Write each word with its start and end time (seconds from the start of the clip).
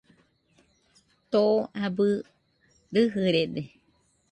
Too 1.31 1.55
abɨ 1.83 2.05
rɨjɨrede 2.93 3.61